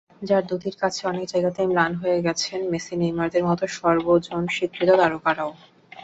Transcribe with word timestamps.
যাঁর 0.21 0.43
দ্যুতির 0.47 0.75
কাছে 0.77 1.01
অনেক 1.07 1.25
জায়গাতেই 1.31 1.69
ম্লান 1.71 1.91
হয়ে 2.01 2.17
গেছেন 2.25 2.59
মেসি-নেইমারদের 2.71 3.43
মতো 3.49 3.63
সর্বজনস্বীকৃত 3.77 4.89
তারকারাও। 4.99 5.51